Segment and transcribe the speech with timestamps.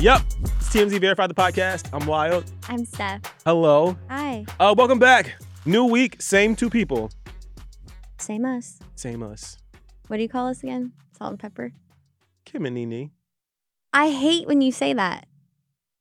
[0.00, 0.22] Yep,
[0.56, 1.88] it's TMZ Verified the podcast.
[1.92, 2.44] I'm Wyld.
[2.68, 3.20] I'm Steph.
[3.44, 3.96] Hello.
[4.08, 4.44] Hi.
[4.60, 5.34] Uh, welcome back.
[5.66, 7.10] New week, same two people.
[8.18, 8.78] Same us.
[8.94, 9.58] Same us.
[10.06, 10.92] What do you call us again?
[11.16, 11.72] Salt and pepper?
[12.44, 13.10] Kim and Nene.
[13.92, 15.26] I hate when you say that.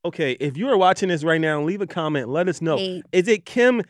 [0.05, 2.29] Okay, if you are watching this right now, leave a comment.
[2.29, 2.77] Let us know.
[2.77, 3.03] Hate.
[3.11, 3.81] Is it Kim?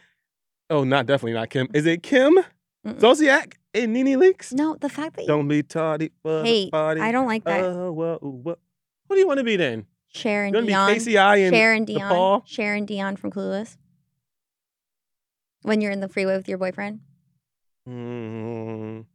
[0.69, 1.67] Oh, not definitely not Kim.
[1.73, 2.37] Is it Kim
[2.85, 2.99] Mm-mm.
[2.99, 4.53] Zolciak and Nene Leakes?
[4.53, 6.71] No, the fact that you Don't be tardy for the hate.
[6.71, 7.01] party.
[7.01, 7.63] I don't like that.
[7.65, 8.57] Uh, well, well,
[9.07, 9.85] what do you want to be then?
[10.09, 11.47] Sharon to be Dionne.
[11.47, 12.41] And Sharon DePaul?
[12.41, 12.47] Dionne.
[12.47, 13.77] Sharon Dionne from Clueless.
[15.63, 17.01] When you're in the freeway with your boyfriend.
[17.87, 19.05] Mm,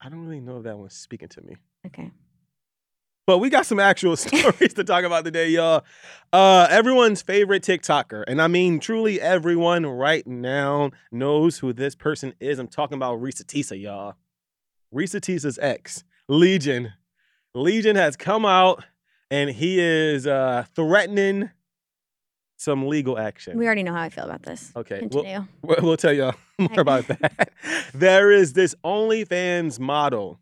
[0.00, 1.56] I don't really know if that one's speaking to me.
[1.86, 2.10] Okay.
[3.26, 5.84] But we got some actual stories to talk about today, y'all.
[6.32, 12.32] Uh, everyone's favorite TikToker, and I mean truly everyone right now knows who this person
[12.40, 12.58] is.
[12.58, 14.14] I'm talking about Reesa Teesa, y'all.
[14.94, 16.94] Reesa Teesa's ex, Legion.
[17.54, 18.82] Legion has come out
[19.30, 21.50] and he is uh, threatening
[22.56, 23.56] some legal action.
[23.56, 24.72] We already know how I feel about this.
[24.74, 25.46] Okay, Continue.
[25.62, 27.50] We'll, we'll tell y'all more about that.
[27.94, 30.40] there is this OnlyFans model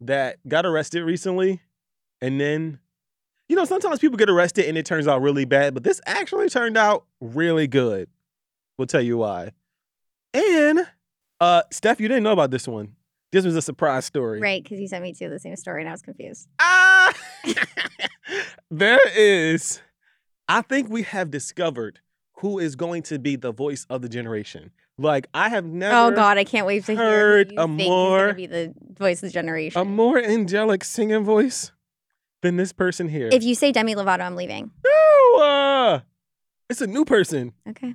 [0.00, 1.60] that got arrested recently,
[2.20, 2.80] and then,
[3.48, 6.48] you know, sometimes people get arrested and it turns out really bad, but this actually
[6.48, 8.08] turned out really good.
[8.76, 9.52] We'll tell you why.
[10.34, 10.86] And,
[11.40, 12.96] uh, Steph, you didn't know about this one.
[13.32, 14.40] This was a surprise story.
[14.40, 16.48] Right, because you sent me to the same story and I was confused.
[18.70, 19.80] There is,
[20.48, 22.00] I think we have discovered
[22.40, 24.72] who is going to be the voice of the generation.
[24.98, 25.94] Like, I have never.
[25.96, 29.28] oh God, I can't wait to hear heard you a more- be the voice of
[29.28, 29.80] the generation.
[29.80, 31.72] a more angelic singing voice
[32.42, 33.28] than this person here.
[33.32, 34.70] if you say Demi Lovato, I'm leaving.
[34.84, 36.00] no, uh,
[36.68, 37.52] it's a new person.
[37.68, 37.94] Okay.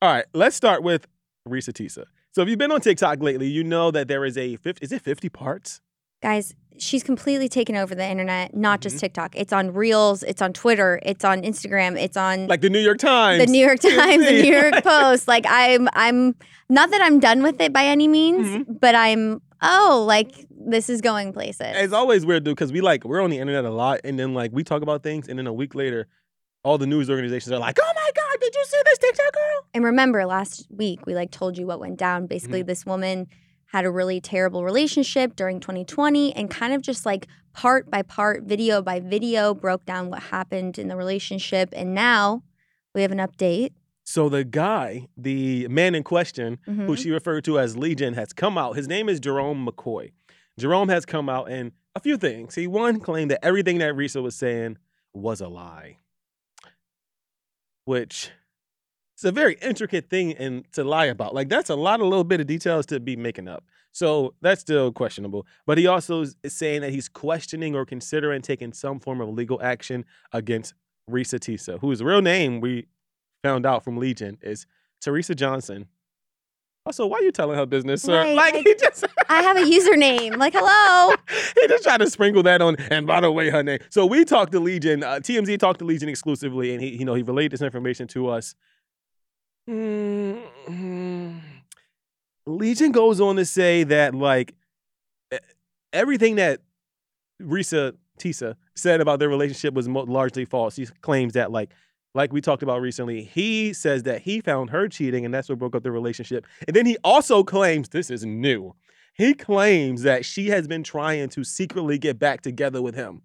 [0.00, 1.06] All right, let's start with
[1.46, 2.04] Reesa Teesa.
[2.32, 4.92] So if you've been on TikTok lately, you know that there is a 50, is
[4.92, 5.80] it 50 parts?
[6.22, 8.82] Guys, she's completely taken over the internet, not Mm-hmm.
[8.82, 9.34] just TikTok.
[9.36, 12.98] It's on Reels, it's on Twitter, it's on Instagram, it's on Like the New York
[12.98, 13.44] Times.
[13.44, 15.28] the New York Times, the New York Post.
[15.28, 16.34] Like I'm I'm
[16.68, 18.72] not that I'm done with it by any means, Mm-hmm.
[18.80, 21.66] but I'm oh, like this is going places.
[21.76, 24.34] It's always weird, dude, because we like we're on the internet a lot, and then
[24.34, 26.06] like we talk about things, and then a week later,
[26.64, 29.66] all the news organizations are like, "Oh my god, did you see this TikTok girl?"
[29.74, 32.26] And remember last week we like told you what went down.
[32.26, 32.66] Basically, Mm-hmm.
[32.68, 33.26] this woman
[33.68, 38.42] had a really terrible relationship during 2020 and kind of just like part by part,
[38.44, 42.42] video by video broke down what happened in the relationship and now
[42.94, 43.72] we have an update.
[44.04, 46.98] So the guy, the man in question, who Mhm.
[46.98, 48.74] she referred to as Legion, has come out.
[48.76, 50.12] His name is Jerome McCoy.
[50.58, 52.54] Jerome has come out and a few things.
[52.54, 54.78] He one claimed that everything that Reesa was saying
[55.12, 55.98] was a lie,
[57.84, 58.30] which
[59.18, 61.34] is a very intricate thing and to lie about.
[61.34, 63.64] Like that's a lot of little bit of details to be making up.
[63.92, 65.46] So that's still questionable.
[65.66, 69.60] But he also is saying that he's questioning or considering taking some form of legal
[69.62, 70.74] action against
[71.10, 72.86] Reesa Teesa, whose real name we
[73.42, 74.66] found out from Legion is
[75.00, 75.86] Teresa Johnson.
[76.86, 78.22] Also, why are you telling her business, sir?
[78.22, 80.38] Right, like like- he just I have a username.
[80.38, 81.14] Like, hello.
[81.60, 82.76] he just tried to sprinkle that on.
[82.90, 83.80] And by the way, her name.
[83.90, 85.04] So we talked to Legion.
[85.04, 88.28] Uh, TMZ talked to Legion exclusively, and he, you know, he relayed this information to
[88.28, 88.54] us.
[89.68, 91.40] Mm,
[92.46, 94.54] Legion goes on to say that like
[95.92, 96.60] everything that
[97.42, 100.76] Reesa Teesa said about their relationship was largely false.
[100.76, 101.70] He claims that like
[102.14, 105.58] like we talked about recently, he says that he found her cheating and that's what
[105.58, 106.46] broke up the relationship.
[106.66, 108.74] And then he also claims this is new.
[109.12, 113.22] He claims that she has been trying to secretly get back together with him.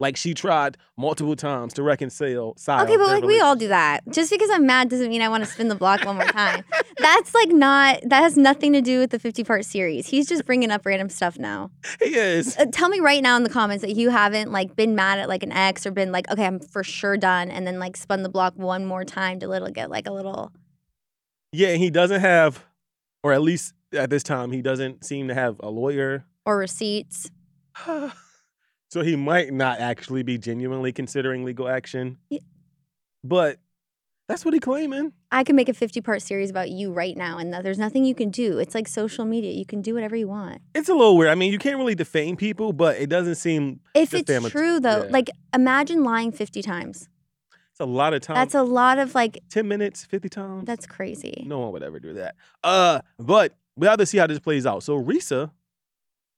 [0.00, 2.56] Like she tried multiple times to reconcile.
[2.68, 4.00] Okay, but like we all do that.
[4.08, 6.64] Just because I'm mad doesn't mean I want to spin the block one more time.
[6.98, 10.08] That's like not, that has nothing to do with the 50 part series.
[10.08, 11.70] He's just bringing up random stuff now.
[12.00, 12.56] He is.
[12.56, 15.28] Uh, tell me right now in the comments that you haven't like been mad at
[15.28, 18.24] like an ex or been like, okay, I'm for sure done, and then like spun
[18.24, 20.50] the block one more time to little get like a little.
[21.52, 22.64] Yeah, he doesn't have,
[23.22, 26.24] or at least at this time, he doesn't seem to have a lawyer.
[26.44, 27.30] Or receipts.
[28.92, 32.18] so he might not actually be genuinely considering legal action.
[32.28, 32.40] Yeah.
[33.24, 33.58] But
[34.28, 35.14] That's what he claiming.
[35.30, 38.14] I can make a 50 part series about you right now, and there's nothing you
[38.14, 38.58] can do.
[38.58, 39.50] It's like social media.
[39.52, 40.60] You can do whatever you want.
[40.74, 41.30] It's a little weird.
[41.30, 44.78] I mean, you can't really defame people, but it doesn't seem If Just it's true,
[44.78, 45.10] though, yeah.
[45.10, 47.08] like imagine lying 50 times.
[47.70, 48.34] it's a lot of time.
[48.34, 50.66] That's a lot of like, 10 minutes, 50 times.
[50.66, 51.44] that's crazy.
[51.46, 52.34] No one would ever do that.
[52.62, 54.82] Uh, but we have to see how this plays out.
[54.82, 55.50] So Reesa,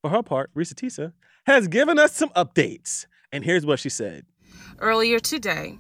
[0.03, 1.13] for her part, Reesa Teesa,
[1.45, 3.07] has given us some updates.
[3.33, 4.25] And here's what she said.
[4.79, 5.79] Earlier today,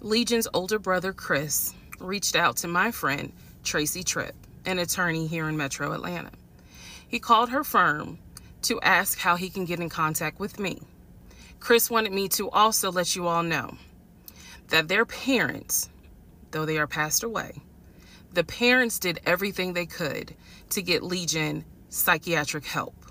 [0.00, 3.32] Legion's older brother Chris reached out to my friend
[3.62, 4.34] Tracy Tripp,
[4.66, 6.30] an attorney here in Metro Atlanta.
[7.06, 8.18] He called her firm
[8.62, 10.80] to ask how he can get in contact with me.
[11.60, 13.76] Chris wanted me to also let you all know
[14.68, 15.88] that their parents,
[16.50, 17.52] though they are passed away,
[18.32, 20.34] the parents did everything they could
[20.70, 23.03] to get Legion psychiatric help.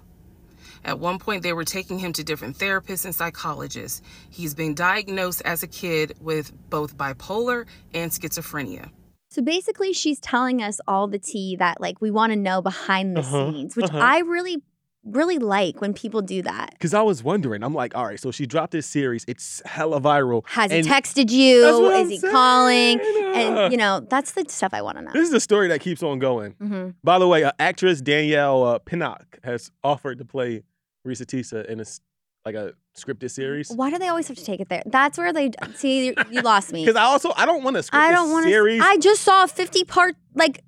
[0.86, 4.02] At one point, they were taking him to different therapists and psychologists.
[4.30, 8.90] He's been diagnosed as a kid with both bipolar and schizophrenia.
[9.30, 13.16] So basically, she's telling us all the tea that like we want to know behind
[13.16, 13.98] the Uh-huh, scenes, which uh-huh.
[14.00, 14.58] I really,
[15.06, 16.72] really like when people do that.
[16.74, 19.26] Because I was wondering, I'm like, all right, so she dropped this series.
[19.28, 20.44] It's hella viral.
[20.50, 21.82] Has And he texted That's you?
[21.82, 22.34] what Is I'm he saying.
[22.34, 23.00] calling?
[23.34, 25.12] And you know, that's the stuff I want to know.
[25.14, 26.52] this is a story that keeps on going.
[26.60, 30.62] hmm By the way, uh, actress Danielle uh, Pinnock has offered to play
[31.08, 32.00] Reesa Teesa in a s-
[32.46, 33.70] like a scripted series.
[33.72, 34.84] Why do they always have to take it there?
[34.86, 36.82] That's where they see you, you lost me.
[36.86, 38.82] Because I also I don't want a scripted I don't want series.
[38.84, 40.64] I just saw a fifty part like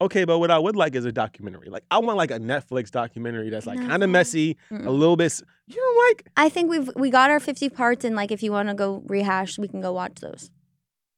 [0.00, 1.70] Okay, but what I would like is a documentary.
[1.70, 4.86] Like I want like a Netflix documentary that's like kind of messy, a Mm-mm.
[4.86, 5.24] little bit.
[5.26, 6.28] s- You don't like?
[6.36, 9.02] I think we've we got our fifty parts, and like if you want to go
[9.06, 10.50] rehash, we can go watch those.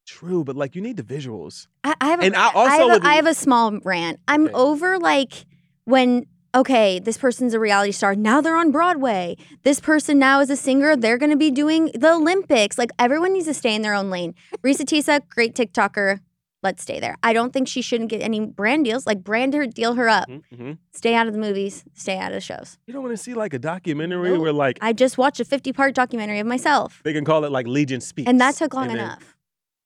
[0.06, 1.66] True, but like you need the visuals.
[1.84, 2.56] I, I have a And I rant.
[2.56, 4.18] also have, would- a, I have a small rant.
[4.26, 4.54] I'm Okay.
[4.54, 5.44] over like
[5.84, 8.14] when okay, this person's a reality star.
[8.14, 9.36] Now they're on Broadway.
[9.62, 10.96] This person now is a singer.
[10.96, 12.78] They're going to be doing the Olympics.
[12.78, 14.34] Like everyone needs to stay in their own lane.
[14.62, 16.20] Reesa Teesa, great TikToker.
[16.62, 17.16] Let's stay there.
[17.22, 19.06] I don't think she shouldn't get any brand deals.
[19.06, 20.28] Like brand her, deal her up.
[20.28, 20.72] Mm-hmm.
[20.92, 21.84] Stay out of the movies.
[21.94, 22.76] Stay out of the shows.
[22.86, 24.40] You don't want to see like a documentary No.
[24.40, 27.50] where like I just watched a 50 part documentary of myself, they can call it
[27.52, 29.36] like Legion Speaks, and that took long and then enough.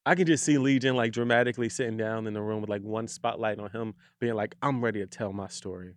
[0.05, 3.06] I can just see Legion like dramatically sitting down in the room with like one
[3.06, 5.94] spotlight on him, being like, "I'm ready to tell my story."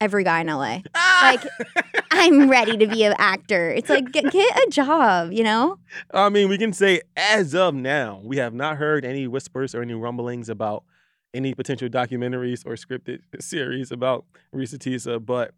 [0.00, 0.80] Every guy in LA.
[0.94, 1.36] Ah!
[1.36, 3.70] Like, I'm ready to be an actor.
[3.70, 5.78] It's like get, get a job, you know?
[6.12, 9.80] I mean, we can say as of now, we have not heard any whispers or
[9.80, 10.84] any rumblings about
[11.32, 14.24] any potential documentaries or scripted series about
[14.54, 15.52] Reesa Teesa, but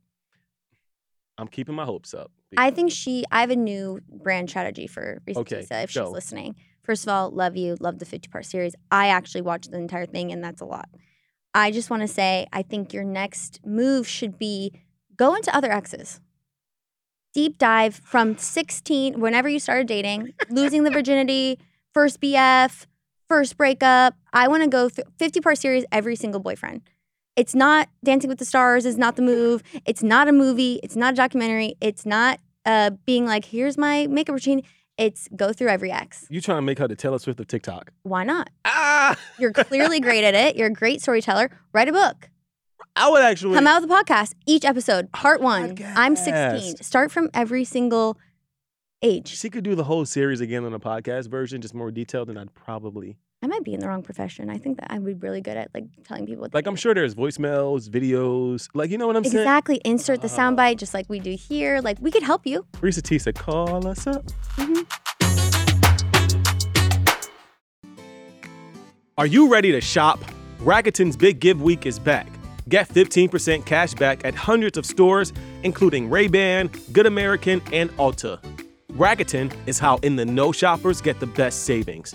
[1.39, 2.31] I'm keeping my hopes up.
[2.57, 3.25] I think she.
[3.31, 6.55] I have a new brand strategy for Reesa Okay, Teesa if she's listening.
[6.83, 8.75] First of all, love you, love the 50 part series.
[8.91, 10.89] I actually watched the entire thing, and that's a lot.
[11.57, 14.73] I just want to say, I think your next move should be
[15.17, 16.21] go into other exes.
[17.33, 21.59] Deep dive from 16, whenever you started dating, losing the virginity,
[21.95, 22.85] first BF,
[23.27, 24.15] first breakup.
[24.35, 26.83] I want to go through 50 part series every single boyfriend.
[27.37, 29.63] It's not Dancing with the Stars, is not the move.
[29.87, 30.79] It's not a movie.
[30.83, 31.75] It's not a documentary.
[31.81, 34.61] It's not uh, being like, here's my makeup routine.
[34.99, 36.27] It's go through every ex.
[36.31, 37.93] you trying to make her the Taylor Swift of TikTok?
[38.03, 38.49] Why not?
[38.65, 40.57] Ah, You're clearly great at it.
[40.57, 41.51] You're a great storyteller.
[41.73, 42.31] Write a book.
[42.95, 44.33] I would actually Come out with a podcast.
[44.47, 45.77] Each episode, part one.
[45.97, 46.77] I'm 16.
[46.79, 48.17] Start from every single
[49.03, 49.29] age.
[49.37, 52.39] She could do the whole series again on a podcast version, just more detailed, and
[52.39, 54.49] I'd probably I might be in the wrong profession.
[54.49, 56.49] I think that I would be really good at like telling people.
[56.49, 56.67] To like.
[56.67, 59.37] I'm sure there's voicemails, videos, like you know what I'm saying.
[59.37, 59.81] Exactly.
[59.85, 60.75] Insert the soundbite ah.
[60.75, 61.81] just like we do here.
[61.81, 62.67] Like we could help you.
[62.81, 64.25] Reesa Teesa, call us up.
[64.57, 64.83] Mm-hmm.
[69.19, 70.19] Are you ready to shop?
[70.61, 72.27] Rakuten's Big Give Week is back.
[72.69, 75.33] Get 15% cash back at hundreds of stores,
[75.63, 78.43] including Ray-Ban, Good American, and Ulta.
[78.93, 82.15] Rakuten is how in the know shoppers get the best savings.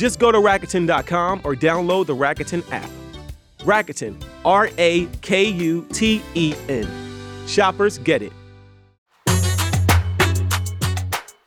[0.00, 2.88] Just go to Rakuten.com or download the Rakuten app.
[3.58, 4.16] Rakuten,
[4.46, 6.88] R A K U T E N.
[7.46, 8.32] Shoppers get it.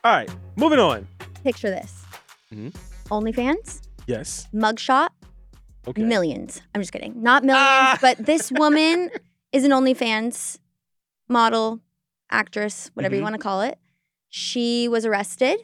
[0.04, 1.08] All right, moving on.
[1.44, 2.04] Picture this.
[2.54, 2.76] Mhm.
[3.10, 4.48] OnlyFans, Yes.
[4.54, 5.10] mugshot,
[5.88, 6.04] Okay.
[6.04, 6.62] millions.
[6.76, 7.24] I'm just kidding.
[7.24, 7.98] Not millions, Ah.
[8.02, 9.10] but this woman
[9.52, 10.60] is an OnlyFans
[11.28, 11.80] model,
[12.30, 13.24] actress, whatever you Mhm.
[13.24, 13.80] want to call it.
[14.30, 15.58] She was arrested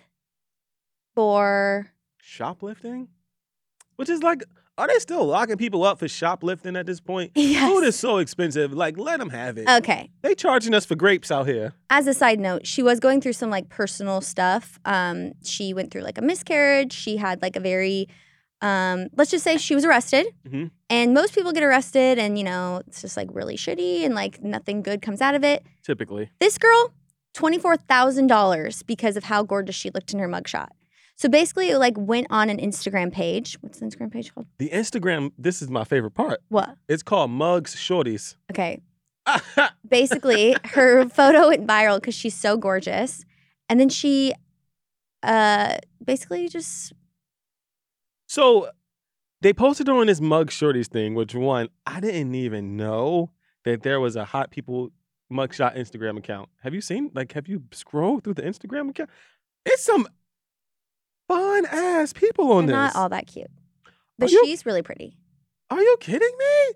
[1.14, 1.92] for
[2.30, 3.08] Shoplifting?
[3.96, 4.44] Which is like,
[4.78, 7.32] are they still locking people up for shoplifting at this point?
[7.36, 7.70] Yes.
[7.70, 8.72] Food is so expensive.
[8.72, 9.68] Like, let them have it.
[9.68, 10.12] Okay.
[10.22, 11.74] They charging us for grapes out here.
[11.90, 14.80] As a side note, she was going through some like personal stuff.
[14.86, 16.94] Um, she went through like a miscarriage.
[16.94, 18.08] She had like a very,
[18.62, 20.28] um, let's just say she was arrested.
[20.48, 20.70] Mhm.
[20.90, 24.42] And most people get arrested, and you know it's just like really shitty, and like
[24.44, 25.64] nothing good comes out of it.
[25.84, 26.30] Typically.
[26.40, 26.94] This girl,
[27.34, 30.70] twenty four thousand dollars because of how gorgeous she looked in her mugshot.
[31.20, 33.58] So basically, it like went on an Instagram page.
[33.60, 34.48] What's the Instagram page called?
[34.58, 36.40] The Instagram, this is my favorite part.
[36.48, 36.78] What?
[36.88, 38.38] It's called Mugs Shorties.
[38.50, 38.80] Okay,
[39.90, 43.26] basically her photo went viral because she's so gorgeous
[43.68, 44.34] and then she
[45.22, 46.94] uh basically just
[48.28, 48.70] so
[49.42, 53.32] they posted on this Mug Shorties thing, which one, I didn't even know
[53.66, 54.92] that there was a hot people
[55.32, 56.48] mugshot Instagram account.
[56.64, 59.10] Have you seen, like, have you scrolled through the Instagram account?
[59.66, 60.08] It's some
[61.30, 62.94] fun ass people on they're this.
[62.96, 63.48] not all that cute
[64.18, 65.16] but you- she's really pretty
[65.70, 66.74] Are you kidding me?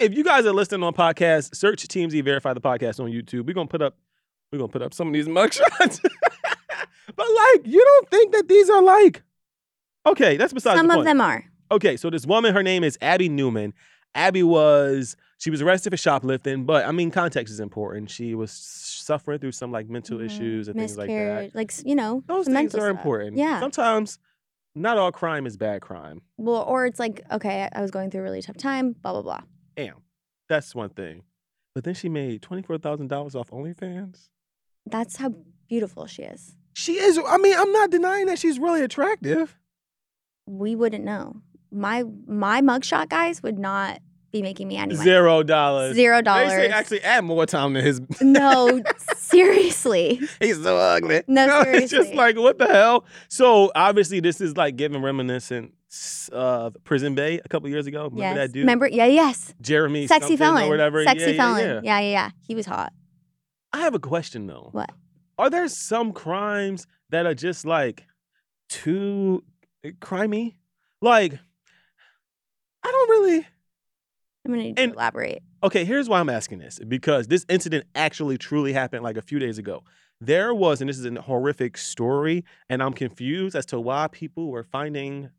[0.00, 3.46] If you guys are listening on podcast, search TMZ Verified the podcast on YouTube.
[3.46, 3.96] We're gonna put up
[4.52, 6.00] we're gonna put up some of these mugshots.
[7.16, 9.22] but like, you don't think that these are like
[10.06, 11.06] Okay, that's besides some the of point.
[11.06, 13.72] them are Okay, so this woman, her name is Abby Newman.
[14.14, 18.10] Abby was she was arrested for shoplifting, but I mean context is important.
[18.10, 20.26] She was suffering through some like mental Mhm.
[20.26, 21.54] issues and things like that.
[21.54, 22.90] Like you know Those things are stuff.
[22.90, 23.36] important.
[23.36, 24.18] yeah Sometimes
[24.76, 26.22] not all crime is bad crime.
[26.36, 29.12] well or it's like okay I- i was going through a really tough time blah
[29.12, 29.40] blah blah
[29.76, 29.96] Damn.
[30.48, 31.22] That's one thing.
[31.74, 34.28] But then she made twenty four thousand dollars off OnlyFans.
[34.86, 35.34] that's how
[35.68, 37.18] beautiful she is She is.
[37.26, 39.56] I mean, I'm not denying that she's really attractive.
[40.46, 41.40] we wouldn't know
[41.74, 44.00] my my mugshot guys would not
[44.32, 45.04] be making me any money.
[45.04, 45.94] Zero dollars.
[45.94, 48.00] Zero They dollars say actually add more time to his.
[48.20, 48.82] no
[49.16, 51.22] seriously He's so ugly.
[51.26, 53.04] No, it's just like what the hell.
[53.28, 55.72] So obviously, this is like giving reminiscent
[56.32, 58.04] of Prison Bay a couple years ago.
[58.04, 61.04] Remember yes that dude, remember yeah yes Jeremy, sexy felon or whatever.
[61.04, 61.80] sexy yeah, yeah, felon yeah.
[61.82, 62.92] yeah yeah yeah he was hot
[63.74, 64.68] I have a question though.
[64.70, 64.90] What?
[65.36, 68.04] Are there some crimes that are just like
[68.68, 69.42] too
[69.84, 70.54] uh, crimey?
[71.00, 71.40] Like,
[72.84, 73.38] I don't really.
[74.44, 78.36] i'm gonna need to elaborate Okay, here's why I'm asking this because this incident actually
[78.36, 79.82] truly happened like a few days ago.
[80.20, 84.50] There was, and this is a horrific story, and I'm confused as to why people
[84.50, 85.30] were finding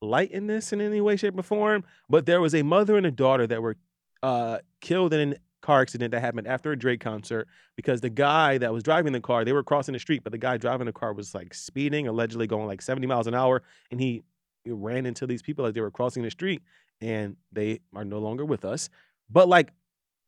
[0.00, 1.84] light in this in any way, shape, or form.
[2.08, 3.76] But there was a mother and a daughter that were
[4.22, 8.56] uh, killed in a car accident that happened after a Drake concert because the guy
[8.56, 10.92] that was driving the car, they were crossing the street, but the guy driving the
[10.92, 14.22] car was like speeding, allegedly going like 70 miles an hour, and he
[14.64, 16.62] ran into these people as they were crossing the street,
[17.00, 18.88] and they are no longer with us.
[19.30, 19.72] But like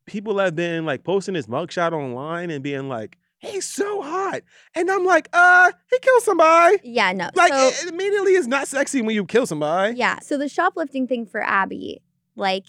[0.07, 4.41] people have been like posting his mugshot online and being like, he's so hot.
[4.75, 6.79] And I'm like, uh, he killed somebody.
[6.83, 9.97] yeah no Like so, it, immediately it's not sexy when you kill somebody.
[9.97, 12.03] yeah so the shoplifting thing for abby
[12.37, 12.65] like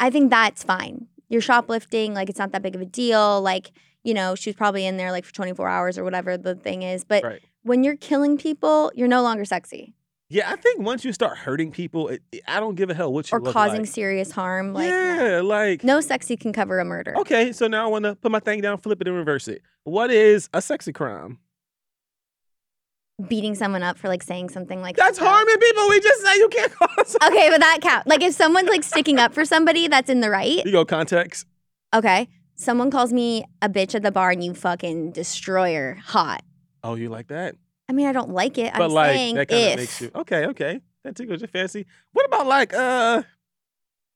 [0.00, 3.72] i think that's fine you're shoplifting like it's not that big of a deal like
[4.04, 6.82] you know she was probably in there like for 24 hours or whatever the thing
[6.82, 7.40] is but Right.
[7.62, 9.94] when you're killing people you're no longer sexy
[10.32, 13.30] Yeah, I think once you start hurting people, it, I don't give a hell what
[13.30, 13.88] you or causing like.
[13.88, 17.90] serious harm like yeah, like no sexy can cover a murder Okay, so now I
[17.90, 19.60] want to put my thing down, flip it, and reverse it.
[19.84, 21.38] What is a sexy crime?
[23.28, 25.24] beating someone up for like saying something like That's that.
[25.24, 25.88] harming people.
[25.90, 27.36] We just say you can't call somebody.
[27.36, 28.06] Okay, but that count.
[28.06, 30.64] Like if someone's like sticking up for somebody, that's in the right.
[30.64, 31.46] You go context.
[31.94, 32.26] Okay.
[32.56, 36.42] Someone calls me a bitch at the bar and you fucking destroy her hot.
[36.82, 37.54] Oh, you like that?
[37.92, 38.72] I mean, I don't like it.
[38.72, 40.46] but I'm like saying that kind if of makes you okay.
[40.46, 41.84] Okay, that tickles your fancy.
[42.12, 43.22] What about like uh?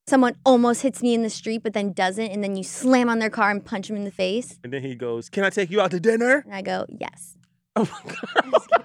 [0.08, 3.18] someone almost hits me in the street but then doesn't, and then you slam on
[3.18, 5.70] their car and punch them in the face, And then he goes, "Can I take
[5.70, 7.36] you out to dinner?" and I go, yes.
[7.76, 8.12] Oh my
[8.72, 8.84] god.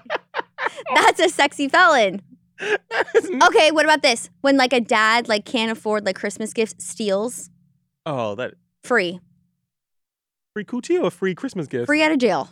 [0.94, 2.20] That's a sexy felon.
[2.58, 4.28] That is not- Okay, what about this?
[4.42, 7.48] When like a dad like can't afford like Christmas gifts, steals,
[8.04, 9.20] oh, that free,
[10.52, 11.86] free coochie or free Christmas gift?
[11.86, 12.50] free out of jail.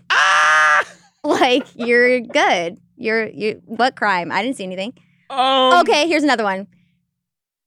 [1.25, 2.79] Like you're good.
[2.97, 3.61] You're you.
[3.67, 4.33] What crime?
[4.33, 4.95] I didn't see anything.
[5.29, 6.67] Um, Okay, here's another one.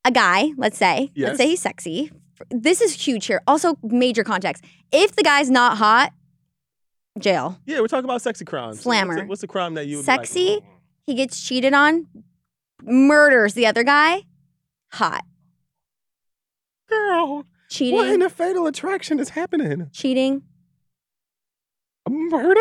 [0.06, 1.28] A guy, let's say, Yes.
[1.30, 2.12] let's say he's sexy.
[2.50, 3.42] This is huge here.
[3.48, 4.66] Also, major context.
[4.92, 6.12] If the guy's not hot,
[7.20, 7.58] jail.
[7.66, 8.82] Yeah, we're talking about sexy crimes.
[8.82, 9.26] So what's the- Slammer.
[9.28, 10.58] What's the, crime that you like, Sexy?
[10.58, 10.64] "Mm."
[11.06, 12.08] He gets cheated on,
[12.82, 14.24] murders the other guy,
[14.94, 15.24] hot.
[16.90, 17.96] Girl, cheating.
[17.98, 19.90] what in the fatal attraction is happening?
[19.94, 20.42] cheating.
[22.08, 22.60] A murder?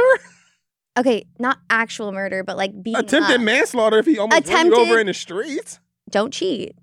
[0.99, 3.41] Okay, not actual murder, but like beating Attempted up.
[3.41, 5.81] manslaughter if he almost ran you over in the streets?
[6.11, 6.77] Don't cheat.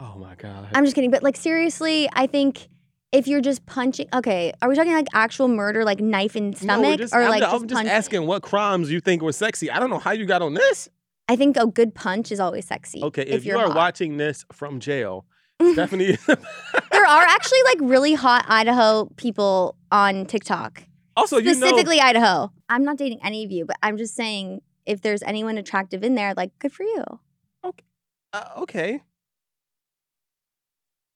[0.00, 0.68] Oh my god.
[0.74, 2.68] I'm just kidding, but like seriously, I think
[3.12, 6.56] if you're just punching, okay, are we talking like actual murder, like knife in No,
[6.56, 9.70] stomach, just, or I'm, like I'm just, punch- asking what crimes you think were sexy.
[9.70, 10.88] I don't know how you got on this.
[11.28, 13.02] I think a good punch is always sexy.
[13.02, 13.76] Okay, if, you you're are hot.
[13.76, 15.26] watching this from jail,
[15.72, 16.16] Stephanie.
[16.26, 20.84] there are actually like really hot Idaho people on TikTok.
[21.18, 22.50] Also, you know, Specifically Idaho.
[22.68, 26.14] I'm not dating any of you, but I'm just saying if there's anyone attractive in
[26.14, 27.04] there, like good for you.
[28.32, 29.02] uh, okay.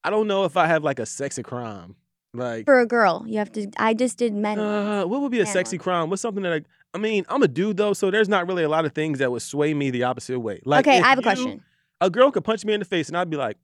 [0.04, 1.94] I don't know if I have like a sexy crime.
[2.34, 3.70] Like, For a girl, you have to.
[3.76, 4.58] I just did men.
[4.58, 5.82] uh, what would be a sexy one.
[5.84, 6.10] crime?
[6.10, 6.60] What's something that I,
[6.94, 9.30] I mean, I'm a dude though, so there's not really a lot of things that
[9.30, 10.60] would sway me the opposite way.
[10.64, 11.64] Like, okay, I have a you- question.
[12.00, 13.58] A girl could punch me in the face, and I'd be like,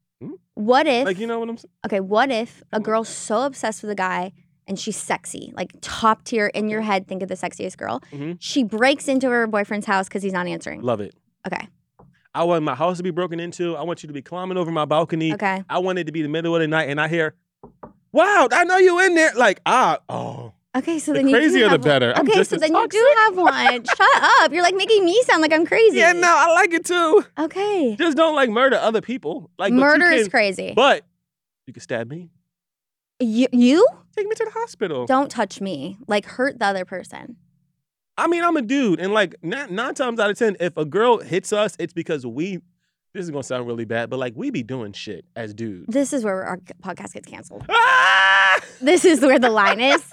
[0.54, 1.04] What if?
[1.07, 1.73] like, you know what I'm saying?
[1.87, 4.33] okay, what if a girl's so obsessed with a guy
[4.69, 7.09] and she's sexy, like top tier in your head?
[7.09, 8.01] Think of the sexiest girl.
[8.13, 8.37] Mhm.
[8.39, 10.83] She breaks into her boyfriend's house because he's not answering.
[10.83, 11.15] Love it.
[11.47, 11.67] Okay.
[12.35, 13.75] I want my house to be broken into.
[13.77, 15.33] I want you to be climbing over my balcony.
[15.35, 15.65] Okay.
[15.69, 17.35] I want it to be the middle of the night, and I hear,
[18.13, 21.41] "Wow, I know you in there!" Like, ah, oh, Okay, so The then you do
[21.41, 21.89] crazier the have one.
[21.89, 22.13] better.
[22.15, 22.93] I'm Okay, just so then toxic.
[22.93, 23.85] you do have one.
[23.97, 24.53] Shut up!
[24.53, 25.97] You're like making me sound like I'm crazy.
[25.97, 27.25] yeah, no, I like it too.
[27.39, 27.97] Okay.
[27.99, 29.51] Just don't like murder other people.
[29.59, 30.75] Like you Murder is crazy.
[30.77, 31.05] But
[31.67, 32.29] you can stab me.
[33.19, 33.85] you, you
[34.17, 35.07] Take me to the hospital.
[35.07, 35.97] don't touch me.
[36.07, 37.37] Like hurt the other person.
[38.17, 40.85] I mean, I'm a dude, and like nine, nine times out of ten, if a
[40.85, 42.61] girl hits us, it's because we.
[43.15, 45.87] This is gonna sound really bad, but like we be doing shit as dudes.
[45.88, 47.65] This is where our podcast gets canceled.
[47.71, 48.61] Ah!
[48.81, 50.03] This is where the line is.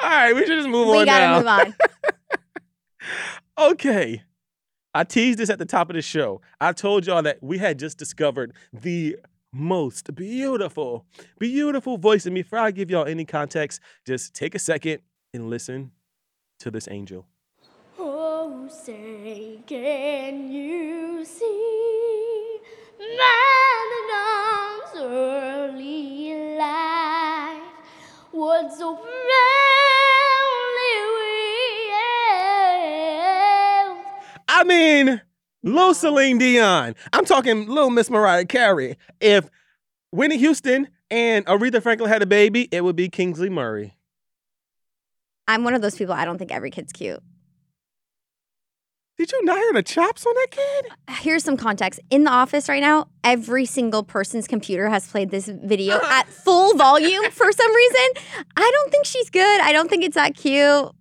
[0.00, 1.38] All right, we should just move we on We gotta now.
[1.38, 1.74] move on.
[3.58, 4.22] Okay.
[4.94, 6.40] I teased this at the top of the show.
[6.60, 9.16] I told y'all that we had just discovered the
[9.58, 11.04] most beautiful,
[11.38, 12.24] beautiful voice.
[12.26, 15.00] And before I give y'all any context, just take a second
[15.34, 15.90] and listen
[16.60, 17.26] to this angel.
[17.98, 22.58] Oh, say, can you see
[22.98, 27.62] man in arms early life?
[28.30, 29.14] What so proudly
[31.16, 31.32] we
[32.70, 33.98] hailed?
[34.48, 35.20] I mean,
[35.62, 36.94] Lil Celine Dion.
[37.12, 38.96] I'm talking little Miss Mariah Carey.
[39.20, 39.48] If
[40.10, 43.94] Whitney Houston and Aretha Franklin had a baby, it would be Kinsley Murray.
[45.46, 46.14] I'm one of those people.
[46.14, 47.20] I don't think every kid's cute.
[49.16, 50.86] Did you not hear the chops on that kid?
[51.22, 51.98] Here's some context.
[52.08, 56.76] In the office right now, every single person's computer has played this video at full
[56.76, 58.06] volume for some reason.
[58.56, 59.60] I don't think she's good.
[59.60, 60.92] I don't think it's that cute.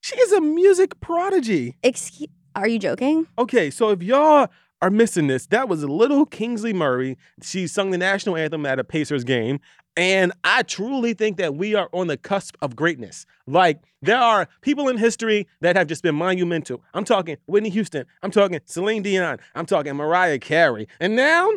[0.00, 1.76] She is a music prodigy.
[1.82, 3.26] Excuse, are you joking?
[3.38, 4.48] Okay, so if y'all
[4.80, 7.16] are missing this, that was little Kinsley Murray.
[7.42, 9.60] She sung the national anthem at a Pacers game.
[9.96, 13.26] And I truly think that we are on the cusp of greatness.
[13.48, 16.84] Like, there are people in history that have just been monumental.
[16.94, 18.06] I'm talking Whitney Houston.
[18.22, 19.38] I'm talking Celine Dion.
[19.56, 20.86] I'm talking Mariah Carey.
[21.00, 21.50] And now,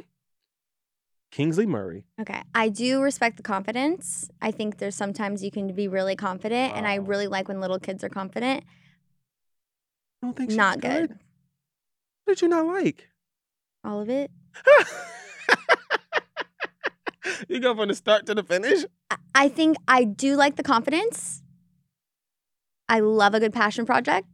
[1.30, 2.04] Kinsley Murray.
[2.20, 2.42] Okay.
[2.56, 4.30] I do respect the confidence.
[4.42, 7.80] I think there's sometimes you can be really confident, and I really like when little
[7.80, 8.64] kids are confident.
[10.22, 11.18] I don't think she's Not good.
[12.26, 13.10] What did you not like?
[13.84, 14.30] All of it.
[17.48, 18.86] you go from the start to the finish?
[19.10, 21.42] I- I think I do like the confidence.
[22.88, 24.28] I love a good passion project.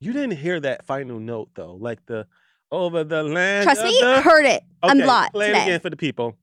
[0.00, 2.26] You didn't hear that final note though, like the
[2.72, 3.64] over the land.
[3.64, 4.20] Trust me, the...
[4.22, 4.62] heard it.
[4.82, 6.36] I'm Okay, blocked Play it again for the people.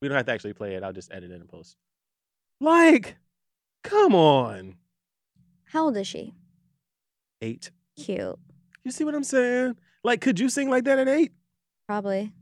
[0.00, 0.82] We don't have to actually play it.
[0.82, 1.76] I'll just edit it and post.
[2.60, 3.16] Like,
[3.84, 4.76] come on,
[5.64, 6.34] How old is she?
[7.40, 7.70] Eight.
[7.96, 8.38] Cute.
[8.84, 9.76] You see what I'm saying?
[10.02, 11.32] Like, could you sing like that at eight?
[11.86, 12.32] Probably.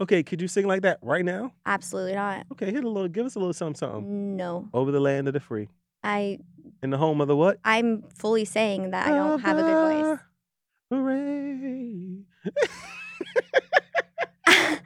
[0.00, 1.54] Okay, could you sing like that right now?
[1.64, 2.46] Absolutely not.
[2.52, 3.08] Okay, hit a little.
[3.08, 4.36] Give us a little something, something.
[4.36, 4.68] No.
[4.74, 5.68] Over the land of the free,
[6.04, 6.38] I
[6.82, 7.58] in the home of the what?
[7.64, 10.18] I'm fully saying that I don't have a good voice.
[10.90, 12.24] Hooray!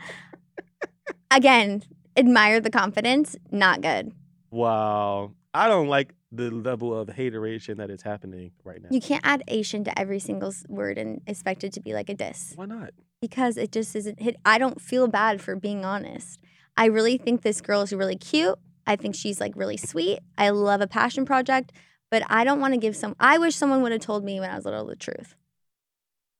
[1.32, 1.82] Again,
[2.16, 3.36] admire the confidence.
[3.50, 4.12] Not good.
[4.50, 8.88] Wow, I don't like the level of hateration that is happening right now.
[8.90, 12.14] You can't add Asian to every single word and expect it to be like a
[12.14, 12.90] diss Why not?
[13.20, 14.36] because it just isn't hit.
[14.44, 16.40] I don't feel bad for being honest.
[16.76, 18.58] I really think this girl is really cute.
[18.86, 20.20] I think she's like really sweet.
[20.38, 21.72] I love a passion project,
[22.10, 23.14] but I don't want to give some.
[23.20, 25.34] I wish someone would have told me when I was little the truth.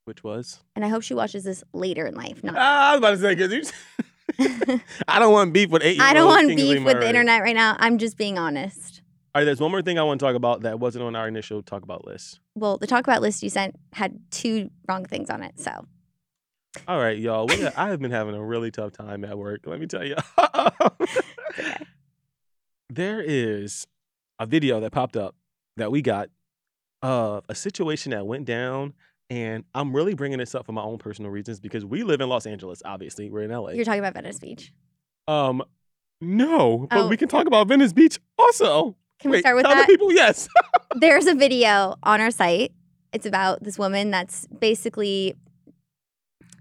[0.05, 0.61] Which was?
[0.75, 2.43] And I hope she watches this later in life.
[2.43, 2.57] Not.
[2.57, 3.63] Ah, I was about to say because you.
[5.09, 6.01] I don't want beef with eight.
[6.01, 7.77] I don't want beef with the internet right now.
[7.79, 9.00] I'm just being honest.
[9.33, 11.29] All right, there's one more thing I want to talk about that wasn't on our
[11.29, 12.41] initial talk about list.
[12.57, 15.59] Well, the talk about list you sent had two wrong things on it.
[15.61, 15.71] So
[16.89, 17.47] All right, y'all.
[17.47, 19.61] We, I have been having a really tough time at work.
[19.67, 20.17] Let me tell you.
[20.57, 21.77] okay.
[22.89, 23.87] there is
[24.41, 25.37] a video that popped up
[25.77, 26.29] that we got
[27.03, 28.95] of a situation that went down.
[29.31, 32.29] And I'm really bringing this up for my own personal reasons because we live in
[32.29, 32.83] Los Angeles.
[32.85, 33.71] Obviously, we're in LA.
[33.71, 34.73] you're talking about Venice Beach.
[35.29, 35.63] um,
[36.21, 37.09] no, but Oh.
[37.09, 38.97] we can talk about Venice Beach also.
[39.21, 39.87] Can we start with tell that?
[39.87, 40.49] the people yes.
[40.97, 42.73] There's a video on our site
[43.13, 45.35] It's about this woman that's basically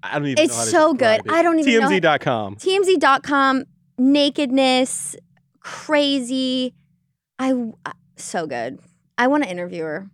[0.03, 1.19] I don't even It's know how so good.
[1.25, 1.31] it.
[1.31, 2.55] I don't even know- TMZ.com.
[2.55, 3.65] TMZ.com,
[3.97, 5.15] nakedness,
[5.59, 6.73] crazy.
[7.37, 7.53] I
[7.85, 8.79] I- so good.
[9.17, 10.09] I want to interview her.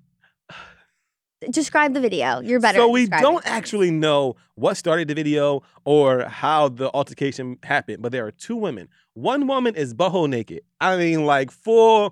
[1.51, 2.39] Describe the video.
[2.39, 2.79] You're better.
[2.79, 3.55] So we don't things.
[3.55, 8.55] actually know what started the video or how the altercation happened, but there are two
[8.55, 8.87] women.
[9.13, 10.61] One woman is butthole naked.
[10.81, 12.09] I mean, like full uh,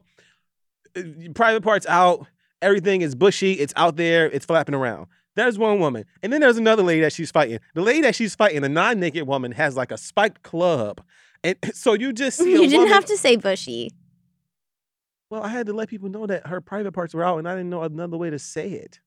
[1.33, 2.27] private parts out.
[2.61, 3.53] Everything is bushy.
[3.53, 4.29] It's out there.
[4.31, 5.07] It's flapping around.
[5.35, 7.59] There's one woman, and then there's another lady that she's fighting.
[7.73, 11.01] The lady that she's fighting, the non-naked woman, has like a spiked club,
[11.43, 12.51] and so you just see.
[12.51, 13.89] You didn't woman- have to say bushy.
[15.31, 17.55] Well, I had to let people know that her private parts were out, and I
[17.55, 18.99] didn't know another way to say it.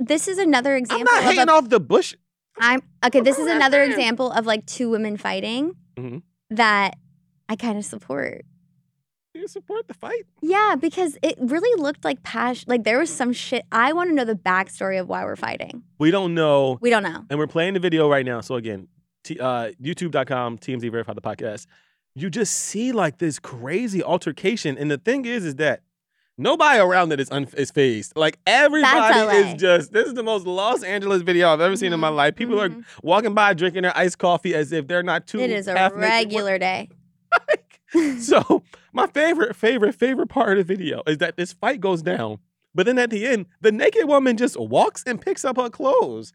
[0.00, 1.06] This is another example.
[1.14, 2.14] I'm not hating a, off the bush.
[2.58, 3.20] I'm okay.
[3.20, 6.22] This is another example of like two women fighting Mhm.
[6.48, 6.96] that
[7.50, 8.46] I kind of support.
[9.36, 10.24] You support the fight.
[10.40, 12.64] Yeah, because it really looked like passion.
[12.68, 13.64] Like there was some shit.
[13.70, 15.82] I want to know the backstory of why we're fighting.
[15.98, 17.24] We don't know We don't know.
[17.28, 18.40] and we're playing the video right now.
[18.40, 18.88] So again,
[19.24, 21.66] t- uh, YouTube.com, TMZ Verified the podcast.
[22.14, 25.82] You just see like this crazy altercation, and the thing is, is that
[26.38, 28.14] nobody around it is un- is phased.
[28.16, 29.92] Like everybody is just.
[29.92, 32.34] This is the most Los Angeles video I've ever seen in my Mhm, life.
[32.36, 32.84] People are mhm.
[33.02, 35.40] walking by drinking their iced coffee as if they're not too.
[35.40, 36.88] It is a regular day.
[38.18, 38.62] so
[38.96, 42.38] my favorite, favorite, favorite part of the video is that this fight goes down,
[42.74, 46.32] but then at the end, the naked woman just walks and picks up her clothes,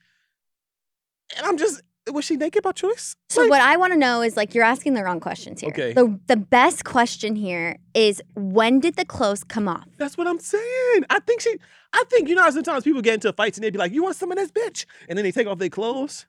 [1.38, 3.16] and I'm just, was she naked by choice?
[3.30, 5.70] So Like, what I want to know is like you're asking the wrong questions here.
[5.70, 5.94] Okay.
[5.94, 9.86] The the best question here is when did the clothes come off?
[9.98, 11.06] That's what I'm saying.
[11.10, 11.58] I think she,
[11.94, 14.04] I think you know how sometimes people get into fights and they be like, "You
[14.04, 16.26] want some of this bitch," and then they take off their clothes.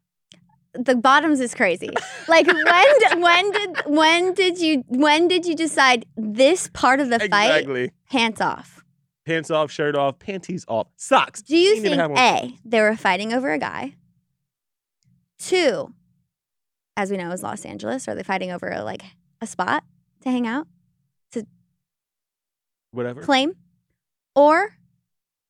[0.74, 1.90] The bottoms is crazy.
[2.28, 2.64] Like when
[3.20, 7.90] when did when did you when did you decide this part of the fight Exactly.
[8.10, 8.82] pants off?
[9.26, 11.42] Pants off, shirt off, panties off, socks.
[11.42, 12.00] Do you think.
[12.18, 13.94] A, they were fighting over a guy?
[15.38, 15.92] Two,
[16.96, 19.02] as we know is Los Angeles, are they fighting over a, like
[19.40, 19.84] a spot
[20.22, 20.66] to hang out,
[21.32, 21.46] To
[22.92, 23.22] Whatever.
[23.22, 23.54] claim?
[24.34, 24.76] Or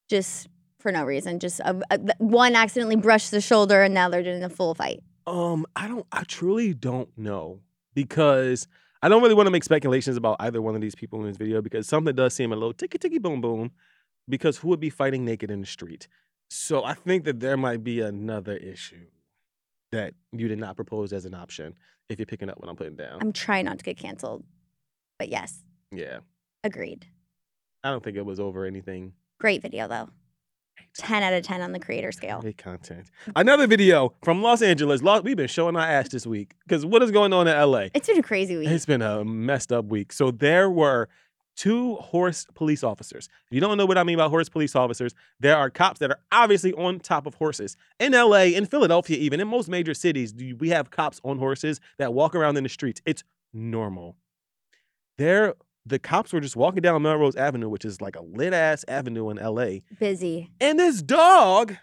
[0.09, 3.95] just for no reason, just uh, uh, a, a- one accidentally brushed the shoulder and
[3.95, 5.01] now they're doing a full fight.
[5.27, 6.07] Um, I don't.
[6.13, 7.61] I truly don't know
[7.95, 8.69] because
[9.03, 11.37] I don't really want to make speculations about either one of these people in this
[11.37, 13.71] video because something does seem a little ticky ticky boom boom.
[14.29, 16.07] Because who would be fighting naked in the street?
[16.49, 19.07] So I think that there might be another issue
[19.91, 21.75] that you did not propose as an option.
[22.09, 24.45] If you're picking up what I'm putting down, I'm trying not to get canceled,
[25.19, 26.19] but yes, yeah,
[26.63, 27.07] agreed.
[27.83, 29.13] I don't think it was over anything.
[29.41, 30.11] Great video though.
[30.99, 32.41] 10 out of 10 on the creator scale.
[32.41, 33.11] Great content.
[33.35, 35.03] Another video from Los Angeles.
[35.03, 37.87] Los, we've been showing our ass this week because what is going on in LA?
[37.95, 38.69] It's been a crazy week.
[38.69, 40.13] It's been a messed up week.
[40.13, 41.09] So there were
[41.57, 43.29] two horse police officers.
[43.47, 46.11] If you don't know what I mean by horse police officers, there are cops that
[46.11, 47.77] are obviously on top of horses.
[47.99, 51.81] In LA, in Philadelphia, even in most major cities, do- we have cops on horses
[51.99, 53.01] that walk around in the streets.
[53.07, 54.17] It's normal.
[55.19, 55.55] There,
[55.87, 59.31] the cops were just walking down Melrose Avenue, which is like a lit ass avenue
[59.31, 59.81] in LA.
[59.99, 60.51] Busy.
[60.61, 61.77] And this dog,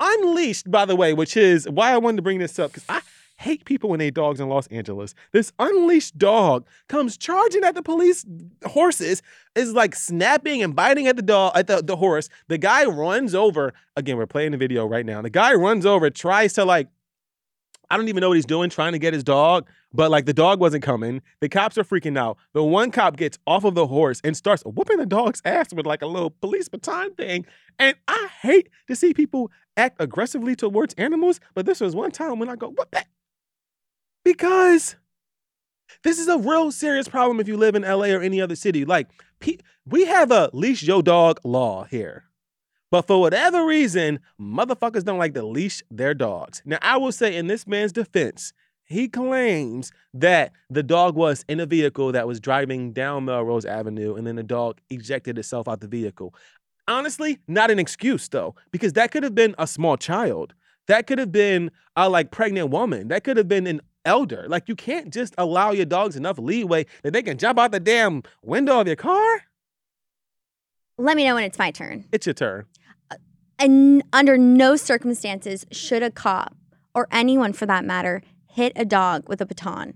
[0.00, 3.00] unleashed, by the way, which is why I wanted to bring this up, because I
[3.38, 5.14] hate people when they dogs in Los Angeles.
[5.32, 8.24] This unleashed dog comes charging at the police
[8.64, 9.22] horses,
[9.56, 12.28] is like snapping and biting at the dog at the, the horse.
[12.48, 13.72] The guy runs over.
[13.96, 15.20] Again, we're playing the video right now.
[15.22, 16.88] The guy runs over, tries to like,
[17.92, 20.32] I don't even know what he's doing, trying to get his dog, but like the
[20.32, 21.20] dog wasn't coming.
[21.40, 22.38] The cops are freaking out.
[22.54, 25.84] The one cop gets off of the horse and starts whooping the dog's ass with
[25.84, 27.44] like a little police baton thing.
[27.78, 32.38] And I hate to see people act aggressively towards animals, but this was one time
[32.38, 33.08] when I go, what that?
[34.24, 34.96] Because
[36.02, 38.86] this is a real serious problem if you live in LA or any other city.
[38.86, 39.08] Like,
[39.84, 42.24] we have a leash your dog law here.
[42.92, 46.60] But for whatever reason, motherfuckers don't like to leash their dogs.
[46.66, 48.52] Now, I will say in this man's defense,
[48.84, 54.14] he claims that the dog was in a vehicle that was driving down Melrose Avenue
[54.14, 56.34] and then the dog ejected itself out the vehicle.
[56.86, 60.52] Honestly, not an excuse though, because that could have been a small child.
[60.86, 63.08] That could have been a like pregnant woman.
[63.08, 64.44] That could have been an elder.
[64.48, 67.80] Like you can't just allow your dogs enough leeway that they can jump out the
[67.80, 69.44] damn window of your car.
[70.98, 72.04] Let me know when it's my turn.
[72.12, 72.66] It's your turn.
[73.62, 76.56] And under no circumstances should a cop
[76.96, 79.94] or anyone for that matter hit a dog with a baton.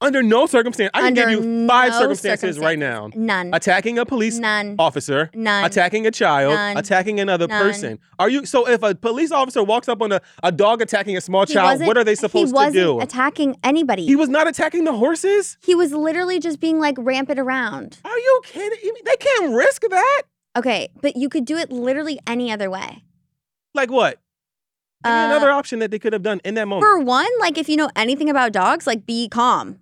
[0.00, 3.10] Under no circumstance, I can give you five no circumstances right now.
[3.16, 3.50] None.
[3.52, 4.76] Attacking a police None.
[4.78, 5.64] officer, None.
[5.64, 6.76] attacking a child, None.
[6.76, 7.60] attacking another None.
[7.60, 7.98] person.
[8.20, 11.20] Are you so if a police officer walks up on a, a dog attacking a
[11.20, 13.00] small He child, what are they supposed he wasn't to do?
[13.00, 14.06] attacking anybody.
[14.06, 15.58] he was not attacking the horses?
[15.64, 17.98] he was literally just being like rampant around.
[18.04, 18.92] Are you kidding?
[19.04, 20.22] They can't risk that.
[20.56, 23.04] Okay, but you could do it literally any other way.
[23.74, 24.18] Like what?
[25.04, 26.84] Give me Uh, another option that they could have done in that moment.
[26.90, 29.78] For one, like if you know anything about dogs, like be calm.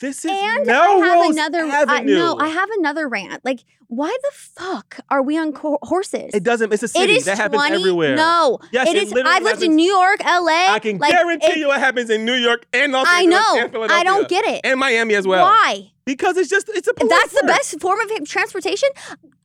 [0.00, 1.64] this is And I have another.
[1.64, 2.16] I, Avenue.
[2.16, 3.44] no, I have another rant.
[3.44, 6.32] Like, why the fuck are we on co- horses?
[6.34, 6.72] It doesn't.
[6.72, 8.16] It's a It city is that happens 20 everywhere.
[8.16, 9.12] No, Yes, it it is.
[9.12, 10.72] I've lived in happens- New York, LA.
[10.74, 13.40] I can like, guarantee it- you it happens in New York and Los I Angeles
[13.40, 13.60] know.
[13.60, 14.60] and Philadelphia I don't get it.
[14.64, 15.44] and Miami as well.
[15.44, 15.92] Why?
[16.06, 18.88] Because it's just it's a That's the best form of transportation.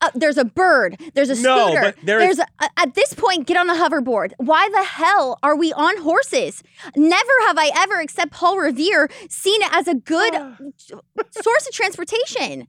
[0.02, 1.00] Uh, there's a bird.
[1.14, 1.80] There's a No, scooter.
[1.80, 4.32] but there is- there's a, at this point, get on a hoverboard.
[4.38, 6.62] Why the hell are we on horses?
[6.96, 10.56] Never have I ever, except Paul Revere, seen it as a good Ah.
[11.42, 12.66] source of transportation.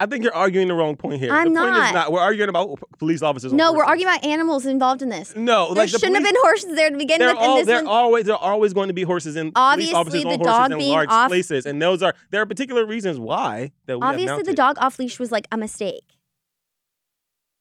[0.00, 1.32] I think you're arguing the wrong point here.
[1.32, 1.86] I'm the point not.
[1.88, 2.12] is not.
[2.12, 3.52] We're arguing about police officers.
[3.52, 3.90] No, we're horses.
[3.90, 5.34] arguing about animals involved in this.
[5.36, 7.36] No, There like shouldn't have police- been horses there to begin with.
[7.36, 10.22] all, this one, always there are always going to be horses and Obviously, police officers
[10.22, 13.18] the on dog in being large off- places, and those are there are particular reasons
[13.18, 16.04] why that we have obviously the dog off leash was like a mistake.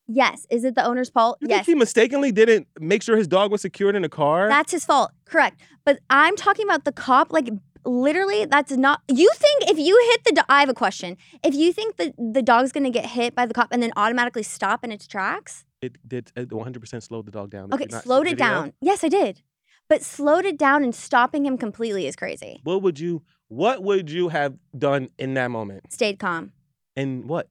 [0.07, 0.45] Yes.
[0.49, 1.37] Is it the owner's fault?
[1.41, 1.59] You yes.
[1.59, 4.49] think he mistakenly didn't make sure his dog was secured in a car?
[4.49, 5.11] That's his fault.
[5.25, 5.59] Correct.
[5.85, 7.49] But I'm talking about the cop, like
[7.85, 9.01] literally, that's not.
[9.09, 10.31] You think if you hit the.
[10.33, 11.17] Do- I have a question.
[11.43, 14.43] If you think that the dog's gonna get hit by the cop and then automatically
[14.43, 17.69] stop in its tracks, it did it 100% slowed the dog down.
[17.69, 18.47] Did okay, you not see slowed the it video?
[18.47, 18.73] down.
[18.81, 19.41] Yes, I did.
[19.89, 22.61] But slowed it down and stopping him completely is crazy.
[22.63, 25.91] What would you What would you have done in that moment?
[25.91, 26.53] Stayed calm.
[26.95, 27.49] And what?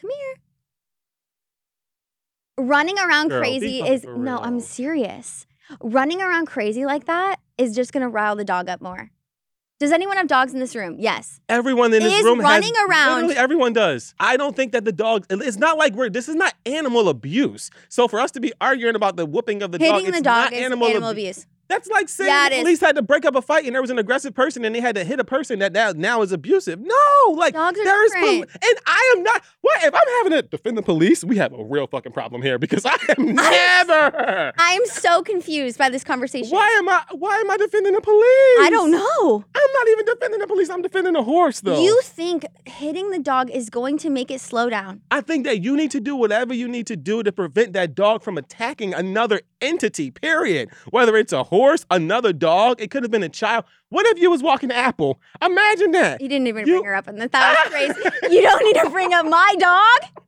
[0.00, 0.34] Come here.
[2.58, 4.60] Running around Girl, be crazy fucking is for no, I'm real.
[4.60, 5.46] serious.
[5.82, 9.10] Running around crazy like that is just gonna rile the dog up more.
[9.78, 10.96] Does anyone have dogs in this room?
[10.98, 11.40] Yes.
[11.48, 14.14] Everyone in this Is room running has, around- Literally everyone does.
[14.20, 15.26] I don't think that the dog.
[15.28, 16.08] It's not like we're.
[16.08, 17.70] This is not animal abuse.
[17.88, 20.22] So for us to be arguing about the whooping of the dog, Hitting it's the
[20.22, 21.46] dog not is animal, animal, abu- abuse.
[21.72, 22.62] That's like saying Yeah, the it is.
[22.64, 24.80] police had to break up a fight and there was an aggressive person and they
[24.80, 26.78] had to hit a person that now, now is abusive.
[26.80, 29.42] No, like Dogs there is and I am not.
[29.62, 31.24] What if I'm having to defend the police?
[31.24, 34.52] We have a real fucking problem here because I am never.
[34.58, 36.50] I'm so confused by this conversation.
[36.50, 37.02] Why am I?
[37.12, 38.22] Why am I defending the police?
[38.60, 39.44] I don't know.
[39.54, 40.68] I'm not even defending the police.
[40.68, 41.80] I'm defending the horse, though.
[41.82, 45.00] You think hitting the dog is going to make it slow down?
[45.10, 47.94] I think that you need to do whatever you need to do to prevent that
[47.94, 50.68] dog from attacking another entity, period.
[50.90, 53.64] Whether it's a horse, another dog, it could have been a child.
[53.88, 55.20] What if you was walking Apple?
[55.40, 56.20] Imagine that.
[56.20, 57.30] You didn't even You- bring her up in this.
[57.32, 58.34] That was crazy.
[58.34, 60.21] you don't need to bring up my dog.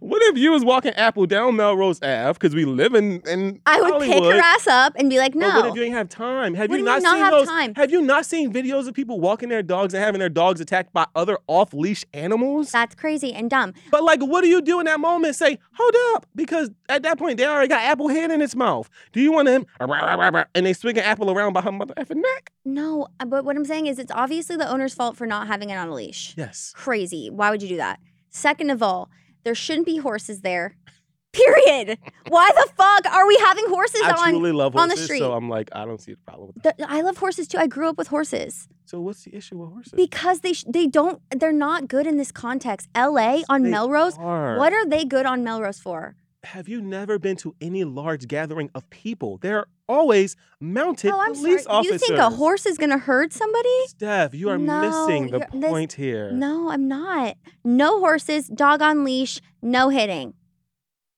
[0.00, 3.80] What if you was walking Apple down Melrose Ave because we live in, in I
[3.80, 4.22] would Hollywood.
[4.22, 5.48] pick her ass up and be like, no.
[5.48, 6.54] But what if you ain't have time?
[6.54, 7.48] Have what you not, not seen have those?
[7.48, 7.74] time?
[7.76, 10.92] Have you not seen videos of people walking their dogs and having their dogs attacked
[10.92, 12.72] by other off leash animals?
[12.72, 13.74] That's crazy and dumb.
[13.90, 15.36] But like, what do you do in that moment?
[15.36, 18.90] Say, hold up, because at that point they already got apple head in its mouth.
[19.12, 19.66] Do you want him?
[19.80, 22.52] And they swing an apple around by her mother effing neck?
[22.64, 25.70] No, uh, but what I'm saying is it's obviously the owner's fault for not having
[25.70, 26.34] it on a leash.
[26.36, 26.72] Yes.
[26.76, 27.30] Crazy.
[27.30, 28.00] Why would you do that?
[28.30, 29.10] Second of all,
[29.44, 30.76] there shouldn't be horses there.
[31.32, 31.96] Period.
[32.28, 34.30] Why the fuck are we having horses I on?
[34.30, 35.20] truly love on the street.
[35.20, 36.76] so I'm like, I don't see the problem with that.
[36.78, 37.58] The- I love horses too.
[37.58, 39.92] I grew up with horses So what's the issue with horses?
[39.94, 42.88] because they sh- they don't they're not good in this context.
[42.96, 43.44] L.A.
[43.48, 44.16] on They Melrose.
[44.18, 44.58] are.
[44.58, 46.16] What are they good on Melrose for?
[46.44, 49.36] Have you never been to any large gathering of people?
[49.38, 51.76] There are always mounted oh, I'm police sorry.
[51.78, 52.00] officers.
[52.00, 53.68] You think a horse is gonna hurt somebody?
[53.88, 56.30] Steph, you are No, missing the point here.
[56.32, 57.36] No, I'm not.
[57.62, 60.32] No horses, dog on leash, no hitting.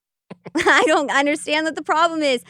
[0.57, 2.43] I don't understand what the problem is.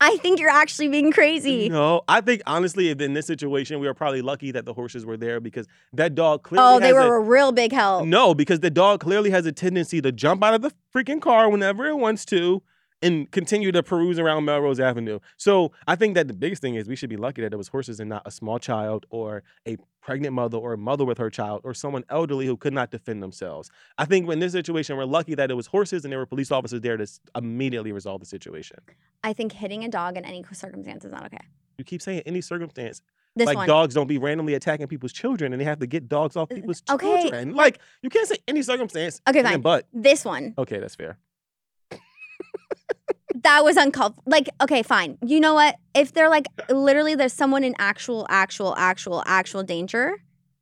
[0.00, 1.68] I think you're actually being crazy.
[1.70, 5.16] No, I think honestly, in this situation, we are probably lucky that the horses were
[5.16, 6.66] there because that dog clearly.
[6.68, 8.06] Oh, they were a- a real big help.
[8.06, 11.48] No, because the dog clearly has a tendency to jump out of the freaking car
[11.48, 12.62] whenever it wants to
[13.02, 15.18] and continue to peruse around Melrose Avenue.
[15.36, 17.68] So I think that the biggest thing is we should be lucky that it was
[17.68, 21.30] horses and not a small child or a pregnant mother or a mother with her
[21.30, 23.70] child or someone elderly who could not defend themselves.
[23.98, 26.50] I think in this situation, we're lucky that it was horses and there were police
[26.50, 28.78] officers there to immediately resolve the situation.
[29.24, 31.44] I think hitting a dog in any circumstance is not okay.
[31.78, 33.02] You keep saying any circumstance.
[33.34, 33.68] This like one.
[33.68, 36.82] dogs don't be randomly attacking people's children and they have to get dogs off people's
[36.88, 37.54] okay, children.
[37.54, 39.20] Like you can't say any circumstance.
[39.28, 39.60] Okay, fine.
[39.60, 40.54] But This one.
[40.56, 41.18] okay, that's fair.
[43.42, 44.14] That was uncalled.
[44.26, 45.18] Like, okay, fine.
[45.24, 45.76] You know what?
[45.94, 50.16] If they're like literally there's someone in actual, actual, actual, actual danger,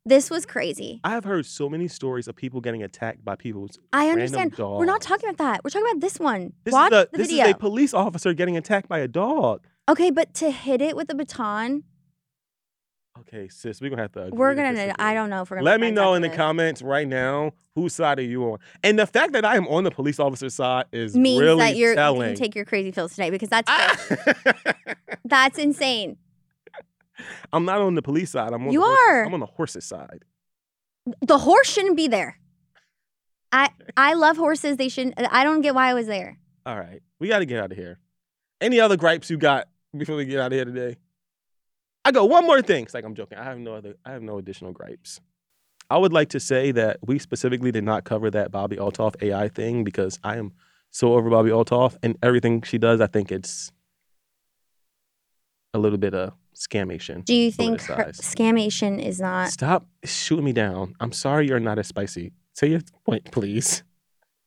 [0.05, 0.99] this was crazy.
[1.03, 3.79] I have heard so many stories of people getting attacked by people's.
[3.91, 4.55] I understand.
[4.57, 5.63] We're not talking about that.
[5.63, 6.53] We're talking about this one.
[6.63, 7.45] This Watch is a, the this video.
[7.45, 9.65] is a police officer getting attacked by a dog.
[9.89, 11.83] okay, but to hit it with a baton,
[13.21, 14.29] Okay, sis, we're gonna have to.
[14.33, 14.73] We're gonna.
[14.73, 14.93] disagree.
[14.99, 15.65] I don't know if we're gonna.
[15.65, 16.35] Let me know in the this.
[16.37, 18.59] comments right now whose side are you on.
[18.83, 21.75] And the fact that I am on the police officer's side is Means really that
[21.77, 22.35] you're telling.
[22.35, 24.93] take your crazy pills today because that's ah!
[25.25, 26.17] that's insane.
[27.53, 28.51] I'm not on the police side.
[28.51, 29.25] I'm on You the horses- are.
[29.25, 30.23] I'm on the horse's side.
[31.21, 32.37] The horse shouldn't be there.
[33.53, 34.75] I I love horses.
[34.75, 35.15] They shouldn't.
[35.31, 36.37] I don't get why I was there.
[36.65, 37.99] All right, we got to get out of here.
[38.59, 40.97] Any other gripes you got before we get out of here today?
[42.05, 42.83] I go one more thing.
[42.83, 43.39] It's like I'm joking.
[43.39, 43.95] I have no other.
[44.05, 45.19] I have no additional gripes.
[45.89, 49.49] I would like to say that we specifically did not cover that Bobbi Althoff AI
[49.49, 50.53] thing because I am
[50.91, 53.01] so over Bobbi Althoff and everything she does.
[53.01, 53.71] I think it's
[55.73, 57.25] a little bit of scamation.
[57.25, 59.49] Do you think her, scamation is not?
[59.49, 60.95] Stop shooting me down.
[60.99, 62.31] I'm sorry you're not as spicy.
[62.53, 63.83] Say your point, please.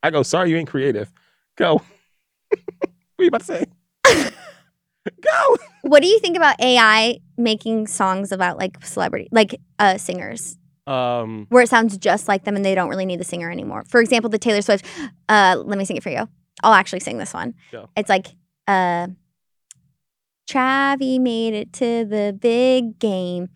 [0.03, 1.13] I go, sorry you ain't creative.
[1.57, 1.75] Go.
[2.49, 2.63] what
[3.19, 3.65] are you about to say?
[5.23, 5.57] Go.
[5.83, 11.47] What do you think about AI making songs about like celebrity, like uh, singers, Um,
[11.49, 13.85] where it sounds just like them and they don't really need the singer anymore?
[13.89, 14.85] For example, the Taylor Swift.
[15.29, 16.29] Uh, let me sing it for you.
[16.63, 17.55] I'll actually sing this one.
[17.73, 17.89] Go.
[17.97, 18.27] It's like,
[18.67, 19.07] uh,
[20.51, 23.49] Travi made it to the big game.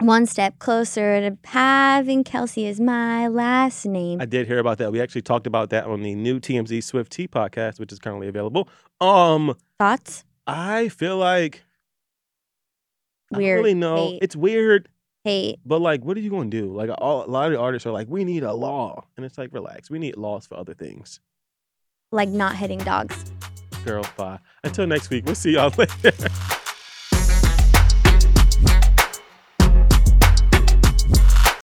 [0.00, 4.20] One step closer to having Kelce as my last name.
[4.20, 4.92] I did hear about that.
[4.92, 8.28] We actually talked about that on the new TMZ Swift T podcast, which is currently
[8.28, 8.68] available.
[9.00, 10.24] Um, Thoughts?
[10.48, 11.62] I feel like
[13.32, 13.96] I don't really know.
[13.96, 14.22] Hate.
[14.22, 14.88] It's weird,
[15.24, 15.58] Hate.
[15.64, 16.74] but like, what are you gonna do?
[16.74, 19.36] Like, all, a lot of the artists are like, we need a law, and it's
[19.36, 19.90] like, relax.
[19.90, 21.20] We need laws for other things.
[22.10, 23.30] Like not hitting dogs.
[23.84, 24.38] Girl, bye.
[24.64, 26.12] Until next week, we'll see y'all later.